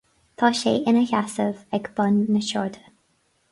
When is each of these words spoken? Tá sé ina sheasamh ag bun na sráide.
Tá 0.41 0.47
sé 0.59 0.73
ina 0.91 1.03
sheasamh 1.11 1.61
ag 1.77 1.91
bun 2.01 2.19
na 2.33 2.43
sráide. 2.51 2.83